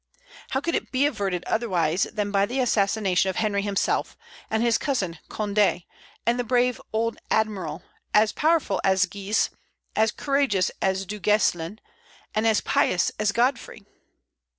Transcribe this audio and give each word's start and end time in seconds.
How 0.49 0.61
could 0.61 0.73
it 0.73 0.91
be 0.91 1.05
averted 1.05 1.43
otherwise 1.45 2.07
than 2.11 2.31
by 2.31 2.47
the 2.47 2.59
assassination 2.59 3.29
of 3.29 3.35
Henry 3.35 3.61
himself, 3.61 4.17
and 4.49 4.63
his 4.63 4.79
cousin 4.79 5.19
Condé, 5.29 5.85
and 6.25 6.39
the 6.39 6.43
brave 6.43 6.81
old 6.91 7.19
admiral, 7.29 7.83
as 8.11 8.31
powerful 8.31 8.81
as 8.83 9.05
Guise, 9.05 9.51
as 9.95 10.09
courageous 10.11 10.71
as 10.81 11.05
Du 11.05 11.19
Gueslin, 11.19 11.77
and 12.33 12.47
as 12.47 12.61
pious 12.61 13.11
as 13.19 13.31
Godfrey? 13.31 13.85